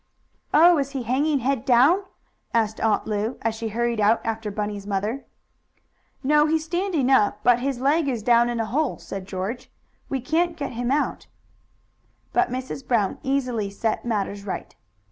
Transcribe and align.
"Oh, 0.51 0.79
is 0.79 0.93
he 0.93 1.03
hanging 1.03 1.41
head 1.41 1.63
down?" 1.63 2.01
asked 2.55 2.81
Aunt 2.81 3.05
Lu, 3.05 3.37
as 3.43 3.53
she 3.53 3.67
hurried 3.67 3.99
out 3.99 4.19
after 4.25 4.49
Bunny's 4.49 4.87
mother. 4.87 5.25
"No, 6.23 6.47
he's 6.47 6.65
standing 6.65 7.11
up, 7.11 7.41
but 7.43 7.59
his 7.59 7.79
leg 7.79 8.07
is 8.07 8.23
down 8.23 8.49
in 8.49 8.59
a 8.59 8.65
hole," 8.65 8.97
said 8.97 9.27
George. 9.27 9.69
"We 10.09 10.19
can't 10.19 10.57
get 10.57 10.71
him 10.71 10.89
out." 10.89 11.27
But 12.33 12.49
Mrs. 12.49 12.87
Brown 12.87 13.19
easily 13.21 13.69
set 13.69 14.03
matters 14.03 14.43
right. 14.43 14.75